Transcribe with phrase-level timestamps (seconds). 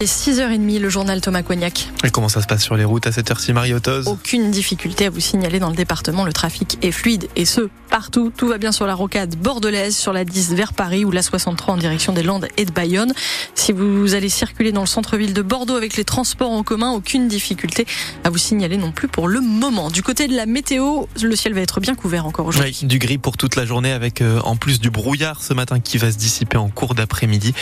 [0.00, 1.88] Et 6h30, le journal Thomas Cognac.
[2.04, 5.10] Et comment ça se passe sur les routes à cette heure-ci, Marie-Autos Aucune difficulté à
[5.10, 6.24] vous signaler dans le département.
[6.24, 8.30] Le trafic est fluide et ce, partout.
[8.36, 11.74] Tout va bien sur la rocade bordelaise, sur la 10 vers Paris ou la 63
[11.74, 13.12] en direction des Landes et de Bayonne.
[13.56, 17.26] Si vous allez circuler dans le centre-ville de Bordeaux avec les transports en commun, aucune
[17.26, 17.84] difficulté
[18.22, 19.90] à vous signaler non plus pour le moment.
[19.90, 22.78] Du côté de la météo, le ciel va être bien couvert encore aujourd'hui.
[22.82, 25.80] Oui, du gris pour toute la journée avec euh, en plus du brouillard ce matin
[25.80, 27.52] qui va se dissiper en cours d'après-midi.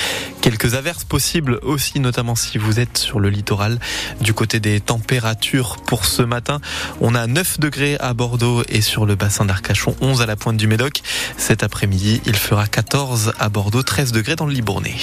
[0.43, 3.79] Quelques averses possibles aussi, notamment si vous êtes sur le littoral.
[4.21, 6.61] Du côté des températures pour ce matin,
[7.01, 10.57] on a 9 degrés à Bordeaux et sur le bassin d'Arcachon, 11 à la pointe
[10.57, 11.03] du Médoc.
[11.37, 14.97] Cet après-midi, il fera 14 à Bordeaux, 13 degrés dans le Libournais.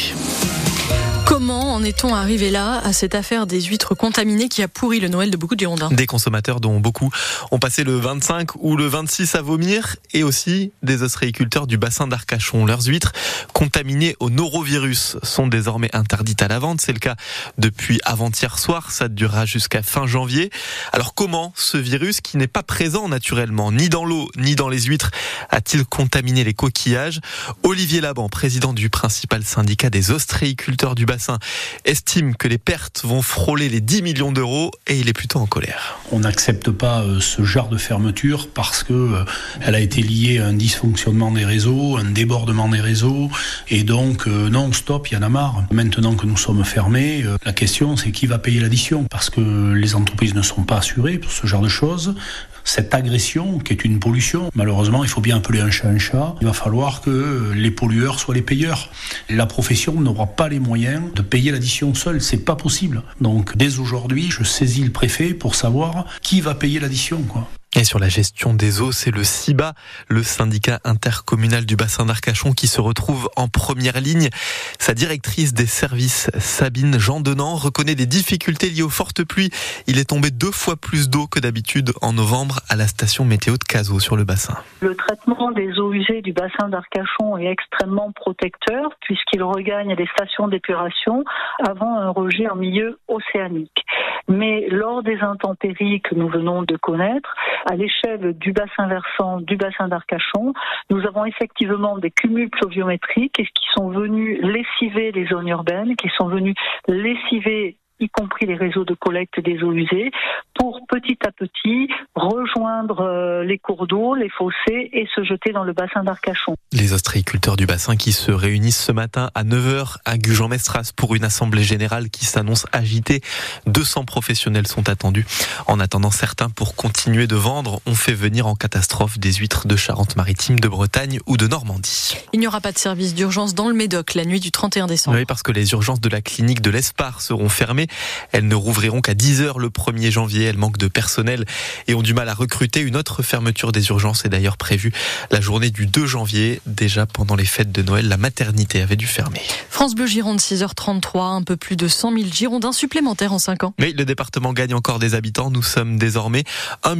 [1.74, 5.32] En est-on arrivé là à cette affaire des huîtres contaminées qui a pourri le Noël
[5.32, 5.90] de beaucoup de Girondins?
[5.90, 7.10] Des consommateurs dont beaucoup
[7.50, 12.06] ont passé le 25 ou le 26 à vomir et aussi des ostréiculteurs du bassin
[12.06, 12.68] d'Arcachon.
[12.68, 13.12] Leurs huîtres
[13.54, 16.80] contaminées au norovirus sont désormais interdites à la vente.
[16.80, 17.16] C'est le cas
[17.58, 18.92] depuis avant-hier soir.
[18.92, 20.52] Ça durera jusqu'à fin janvier.
[20.92, 24.82] Alors comment ce virus qui n'est pas présent naturellement ni dans l'eau ni dans les
[24.82, 25.10] huîtres
[25.50, 27.20] a-t-il contaminé les coquillages?
[27.64, 31.40] Olivier Laban, président du principal syndicat des ostréiculteurs du bassin
[31.86, 35.46] estime que les pertes vont frôler les 10 millions d'euros et il est plutôt en
[35.46, 36.00] colère.
[36.12, 39.26] On n'accepte pas euh, ce genre de fermeture parce que euh,
[39.62, 43.30] elle a été liée à un dysfonctionnement des réseaux, un débordement des réseaux
[43.70, 45.64] et donc euh, non stop, il y en a marre.
[45.72, 49.06] Maintenant que nous sommes fermés, la question c'est qui va payer l'addition?
[49.10, 52.16] Parce que les entreprises ne sont pas assurées pour ce genre de choses
[52.64, 54.50] cette agression qui est une pollution.
[54.56, 56.36] Malheureusement, il faut bien appeler un chat un chat.
[56.42, 58.90] Il va falloir que les pollueurs soient les payeurs.
[59.30, 62.22] La profession n'aura pas les moyens de payer l'addition seule.
[62.22, 63.04] C'est pas possible.
[63.22, 67.48] Donc, dès aujourd'hui, je saisis le préfet pour savoir qui va payer l'addition, quoi.
[67.76, 69.74] Et sur la gestion des eaux, c'est le CIBA,
[70.08, 74.30] le syndicat intercommunal du bassin d'Arcachon, qui se retrouve en première ligne.
[74.78, 79.50] Sa directrice des services, Sabine Jean Denant, reconnaît des difficultés liées aux fortes pluies.
[79.88, 83.54] Il est tombé deux fois plus d'eau que d'habitude en novembre à la station météo
[83.54, 84.54] de Cazaux sur le bassin.
[84.82, 90.48] Le traitement des eaux usées du bassin d'Arcachon est extrêmement protecteur puisqu'il regagne les stations
[90.48, 91.24] d'épuration
[91.68, 93.84] avant un rejet en milieu océanique.
[94.28, 97.36] Mais lors des intempéries que nous venons de connaître,
[97.66, 100.54] à l'échelle du bassin versant, du bassin d'Arcachon,
[100.90, 106.28] nous avons effectivement des cumuls pluviométriques qui sont venus lessiver les zones urbaines, qui sont
[106.28, 106.56] venus
[106.88, 110.12] lessiver y compris les réseaux de collecte des eaux usées,
[110.56, 115.64] pour petit à petit rejoindre euh, les cours d'eau, les fossés et se jeter dans
[115.64, 116.56] le bassin d'Arcachon.
[116.72, 121.24] Les ostréiculteurs du bassin qui se réunissent ce matin à 9h à Gujan-Mestras pour une
[121.24, 123.22] assemblée générale qui s'annonce agitée.
[123.66, 125.26] 200 professionnels sont attendus.
[125.66, 129.76] En attendant, certains, pour continuer de vendre, ont fait venir en catastrophe des huîtres de
[129.76, 132.18] Charente-Maritime, de Bretagne ou de Normandie.
[132.34, 135.18] Il n'y aura pas de service d'urgence dans le Médoc la nuit du 31 décembre.
[135.18, 137.88] Oui, parce que les urgences de la clinique de l'Espar seront fermées.
[138.32, 140.44] Elles ne rouvriront qu'à 10h le 1er janvier.
[140.44, 141.46] Elles manquent de personnel
[141.88, 142.82] et ont du mal à recruter.
[142.82, 144.94] Une autre fermeture des urgences est d'ailleurs prévue
[145.32, 146.62] la journée du 2 janvier.
[146.66, 149.42] Déjà pendant les fêtes de Noël, la maternité avait dû fermer.
[149.70, 153.74] France Bleu Gironde, 6h33, un peu plus de 100 000 Girondins supplémentaires en 5 ans.
[153.80, 155.50] Mais le département gagne encore des habitants.
[155.50, 156.44] Nous sommes désormais
[156.84, 156.96] 1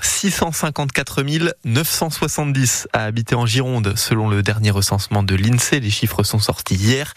[0.00, 1.22] 654
[1.64, 5.80] 970 à habiter en Gironde, selon le dernier recensement de l'INSEE.
[5.80, 7.12] Les chiffres sont sortis hier.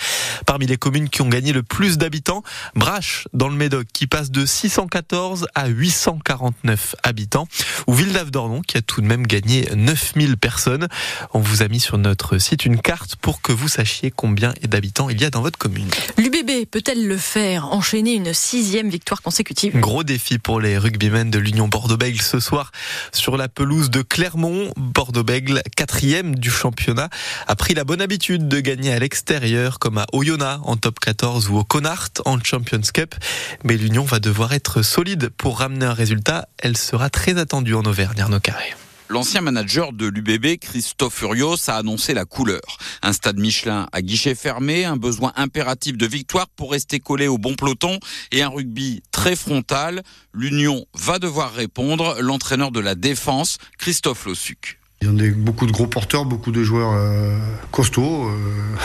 [0.46, 2.44] Parmi les communes qui ont gagné le plus d'habitants,
[2.76, 5.68] Brache, dans le Médoc, qui passe de 614 à
[6.06, 7.48] 849 habitants,
[7.88, 10.88] ou Villeneuve d'Ornon, qui a tout de même gagné 9000 personnes.
[11.34, 15.10] On vous a mis sur notre site une carte pour que vous sachiez combien d'habitants
[15.10, 15.90] il y a dans votre commune.
[16.18, 19.80] L'UBB peut-elle le faire Enchaîner une sixième victoire consécutive?
[19.80, 22.72] Gros défi pour les rugbymen de l'Union Bordeaux-Bègles ce soir
[23.12, 24.72] sur la pelouse de Clermont.
[24.78, 27.10] Bordeaux-Bègles, quatrième du championnat,
[27.48, 31.50] a pris la bonne habitude de gagner à l'extérieur, comme à Oyonnax en top 14
[31.50, 33.16] ou au Connard en Champions Cup.
[33.64, 36.47] Mais l'Union va devoir être solide pour ramener un résultat.
[36.57, 38.73] Elle sera très attendue en Auvergne, Arnaud Carré.
[39.07, 42.79] L'ancien manager de l'UBB, Christophe Furios, a annoncé la couleur.
[43.03, 47.38] Un stade Michelin à guichet fermé, un besoin impératif de victoire pour rester collé au
[47.38, 48.00] bon peloton
[48.31, 50.02] et un rugby très frontal.
[50.34, 52.17] L'Union va devoir répondre.
[52.20, 54.79] L'entraîneur de la défense, Christophe Lossuc.
[55.02, 57.38] Ils ont des, beaucoup de gros porteurs, beaucoup de joueurs euh,
[57.70, 58.29] costauds.
[58.29, 58.76] Euh,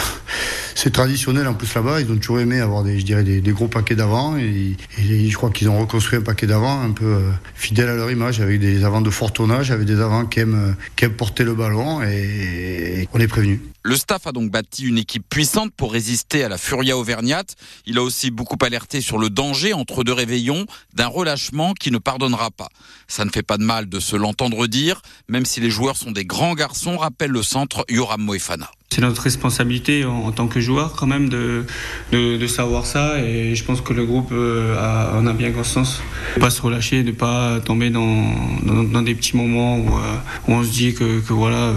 [0.83, 2.01] c'est traditionnel en plus là-bas.
[2.01, 4.39] Ils ont toujours aimé avoir des, je dirais, des, gros paquets d'avant.
[4.39, 8.11] Et, je crois qu'ils ont reconstruit un paquet d'avant un peu euh, fidèle à leur
[8.11, 11.45] image, avec des avants de fort tonnage, avec des avants qui aiment, qui aiment porter
[11.45, 12.03] le ballon.
[12.03, 13.61] Et, on est prévenu.
[13.83, 17.57] Le staff a donc bâti une équipe puissante pour résister à la Furia auvergnate.
[17.85, 21.99] Il a aussi beaucoup alerté sur le danger entre deux réveillons d'un relâchement qui ne
[21.99, 22.69] pardonnera pas.
[23.07, 26.11] Ça ne fait pas de mal de se l'entendre dire, même si les joueurs sont
[26.11, 28.71] des grands garçons, rappelle le centre Yoram Moefana.
[28.93, 31.65] C'est notre responsabilité en, tant que joueur quand même de,
[32.11, 36.03] de, savoir ça et je pense que le groupe a, en a bien conscience.
[36.37, 38.25] Ne pas se relâcher, ne pas tomber dans,
[38.65, 39.89] dans, des petits moments où,
[40.49, 41.73] où, on se dit que, que voilà,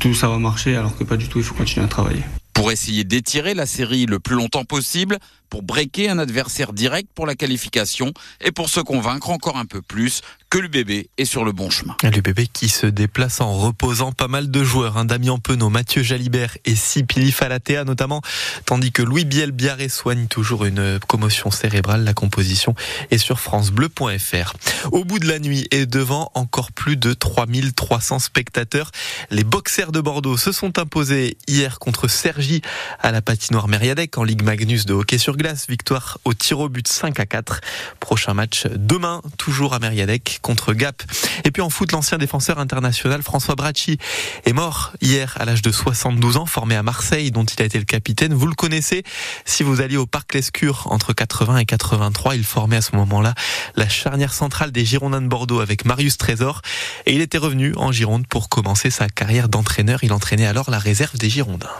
[0.00, 2.22] tout ça va marcher alors que pas du tout, il faut continuer à travailler.
[2.52, 5.18] Pour essayer d'étirer la série le plus longtemps possible,
[5.50, 9.82] pour breaker un adversaire direct pour la qualification et pour se convaincre encore un peu
[9.82, 11.96] plus que l'UBB est sur le bon chemin.
[12.02, 16.58] L'UBB qui se déplace en reposant pas mal de joueurs, hein, Damien Penaud, Mathieu Jalibert
[16.64, 18.20] et Sipili Falatea notamment,
[18.66, 22.02] tandis que Louis Biel-Biarré soigne toujours une commotion cérébrale.
[22.02, 22.74] La composition
[23.12, 24.54] est sur francebleu.fr.
[24.90, 28.90] Au bout de la nuit et devant encore plus de 3300 spectateurs,
[29.30, 32.60] les boxers de Bordeaux se sont imposés hier contre Sergi
[32.98, 35.68] à la patinoire Mériadec en Ligue Magnus de hockey sur glace.
[35.68, 37.60] Victoire au tir au but 5 à 4.
[38.00, 41.02] Prochain match demain, toujours à Mériadec contre Gap.
[41.44, 43.98] Et puis en foot, l'ancien défenseur international François Bracci
[44.44, 47.78] est mort hier à l'âge de 72 ans, formé à Marseille, dont il a été
[47.78, 48.34] le capitaine.
[48.34, 49.02] Vous le connaissez
[49.44, 52.36] si vous alliez au Parc Lescure entre 80 et 83.
[52.36, 53.34] Il formait à ce moment-là
[53.76, 56.62] la charnière centrale des Girondins de Bordeaux avec Marius Trésor.
[57.06, 60.04] Et il était revenu en Gironde pour commencer sa carrière d'entraîneur.
[60.04, 61.70] Il entraînait alors la réserve des Girondins.